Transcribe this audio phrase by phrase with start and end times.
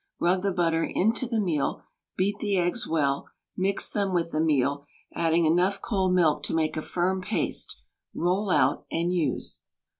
[0.19, 1.83] Rub the butter into the meal,
[2.17, 6.75] beat the eggs well, mix them with the meal, adding enough cold milk to make
[6.75, 7.77] a firm paste,
[8.15, 9.61] roll out and use.